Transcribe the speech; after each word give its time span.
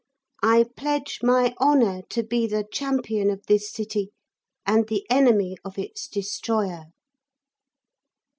I 0.41 0.65
pledge 0.75 1.19
my 1.21 1.53
honour 1.61 2.01
to 2.09 2.23
be 2.23 2.47
the 2.47 2.63
champion 2.73 3.29
of 3.29 3.45
this 3.45 3.71
city, 3.71 4.09
and 4.65 4.87
the 4.87 5.05
enemy 5.11 5.57
of 5.63 5.77
its 5.77 6.07
Destroyer.' 6.07 6.85